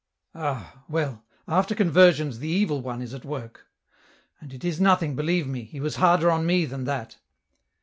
Ah! 0.33 0.83
well, 0.89 1.23
after 1.47 1.75
conversions 1.75 2.39
the 2.39 2.47
Evil 2.49 2.81
One 2.81 3.03
is 3.03 3.13
at 3.13 3.23
work; 3.23 3.67
and 4.39 4.51
it 4.51 4.63
is 4.65 4.81
nothing, 4.81 5.15
believe 5.15 5.45
me, 5.45 5.61
he 5.65 5.79
was 5.79 5.97
harder 5.97 6.31
on 6.31 6.43
me 6.47 6.65
than 6.65 6.85
that." 6.85 7.17